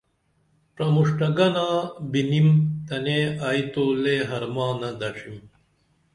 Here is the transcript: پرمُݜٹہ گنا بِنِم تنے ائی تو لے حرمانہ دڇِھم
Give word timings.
پرمُݜٹہ 0.73 1.27
گنا 1.37 1.67
بِنِم 2.11 2.47
تنے 2.87 3.19
ائی 3.47 3.61
تو 3.73 3.83
لے 4.03 4.15
حرمانہ 4.29 4.89
دڇِھم 4.99 5.37